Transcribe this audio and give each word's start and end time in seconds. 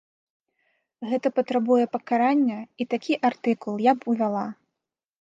Гэта 1.09 1.27
патрабуе 1.41 1.85
пакарання, 1.97 2.59
і 2.81 2.91
такі 2.97 3.13
артыкул 3.33 3.73
я 3.91 3.99
б 4.01 4.15
увяла. 4.15 4.47